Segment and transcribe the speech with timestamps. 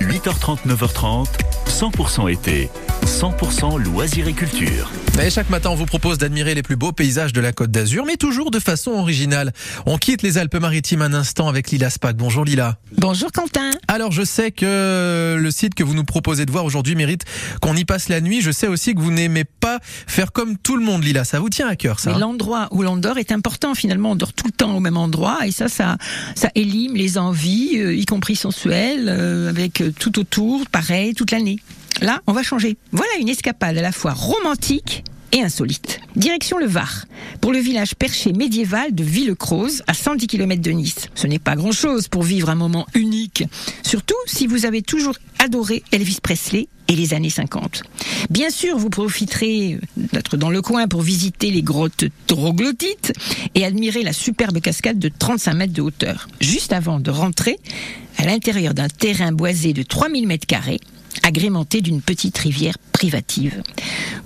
[0.00, 1.26] 8h30, 9h30,
[1.66, 2.70] 100% été,
[3.06, 4.90] 100% loisirs et culture.
[5.22, 8.06] Et chaque matin, on vous propose d'admirer les plus beaux paysages de la Côte d'Azur,
[8.06, 9.52] mais toujours de façon originale.
[9.84, 12.16] On quitte les Alpes-Maritimes un instant avec Lila Spack.
[12.16, 12.78] Bonjour Lila.
[12.96, 13.70] Bonjour Quentin.
[13.88, 17.24] Alors je sais que le site que vous nous proposez de voir aujourd'hui mérite
[17.60, 18.40] qu'on y passe la nuit.
[18.40, 21.24] Je sais aussi que vous n'aimez pas faire comme tout le monde, Lila.
[21.24, 23.74] Ça vous tient à cœur, ça hein l'endroit où l'on dort est important.
[23.74, 25.98] Finalement, on dort tout le temps au même endroit et ça, ça,
[26.34, 31.30] ça élime les envies, euh, y compris sensuelles, euh, avec euh, tout autour, pareil, toute
[31.30, 31.58] l'année.
[32.00, 32.76] Là, on va changer.
[32.92, 36.00] Voilà une escapade à la fois romantique et insolite.
[36.16, 37.06] Direction le Var,
[37.40, 41.08] pour le village perché médiéval de Villecroze, à 110 km de Nice.
[41.14, 43.44] Ce n'est pas grand-chose pour vivre un moment unique,
[43.82, 47.84] surtout si vous avez toujours adoré Elvis Presley et les années 50.
[48.30, 53.12] Bien sûr, vous profiterez d'être dans le coin pour visiter les grottes troglodytes
[53.54, 56.28] et admirer la superbe cascade de 35 mètres de hauteur.
[56.40, 57.58] Juste avant de rentrer
[58.18, 60.80] à l'intérieur d'un terrain boisé de 3000 mètres carrés,
[61.22, 63.62] agrémenté d'une petite rivière privative.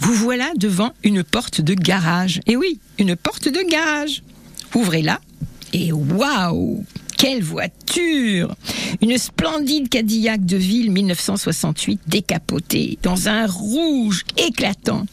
[0.00, 2.40] Vous voilà devant une porte de garage.
[2.46, 4.22] Et oui, une porte de garage.
[4.74, 5.20] Ouvrez-la
[5.72, 6.84] et waouh
[7.16, 8.54] quelle voiture
[9.00, 15.06] Une splendide Cadillac de ville 1968 décapotée dans un rouge éclatant.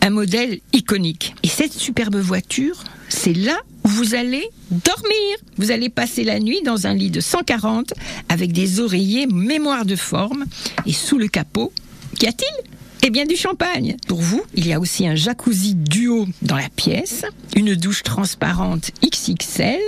[0.00, 1.34] Un modèle iconique.
[1.42, 3.58] Et cette superbe voiture, c'est là
[3.90, 5.36] vous allez dormir.
[5.56, 7.92] Vous allez passer la nuit dans un lit de 140
[8.28, 10.44] avec des oreillers mémoire de forme.
[10.86, 11.72] Et sous le capot,
[12.18, 12.70] qu'y a-t-il?
[13.02, 13.96] Eh bien du champagne.
[14.06, 17.24] Pour vous, il y a aussi un jacuzzi duo dans la pièce,
[17.56, 19.80] une douche transparente XXL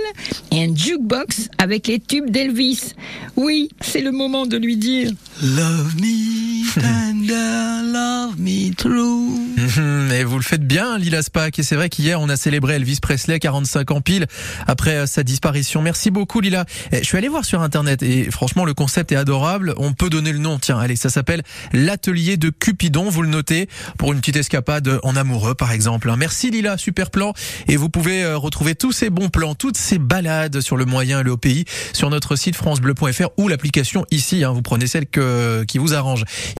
[0.51, 2.93] et un jukebox avec les tubes d'Elvis.
[3.35, 5.11] Oui, c'est le moment de lui dire
[5.43, 9.42] Love me tender, love me true.
[9.77, 11.57] Mhm, Et vous le faites bien, Lila Spack.
[11.59, 14.27] Et c'est vrai qu'hier, on a célébré Elvis Presley, 45 ans pile,
[14.67, 15.81] après euh, sa disparition.
[15.81, 16.65] Merci beaucoup, Lila.
[16.91, 19.73] Eh, Je suis allé voir sur Internet et franchement, le concept est adorable.
[19.77, 20.59] On peut donner le nom.
[20.59, 23.09] Tiens, allez, ça s'appelle l'atelier de Cupidon.
[23.09, 26.09] Vous le notez pour une petite escapade en amoureux, par exemple.
[26.09, 26.15] hein.
[26.17, 26.77] Merci, Lila.
[26.77, 27.33] Super plan.
[27.67, 31.21] Et vous pouvez euh, retrouver tous ces bons plans, toutes ces balades sur le moyen
[31.21, 34.43] et le haut pays sur notre site francebleu.fr ou l'application ici.
[34.43, 34.51] hein.
[34.51, 36.23] Vous prenez celle qui vous arrange.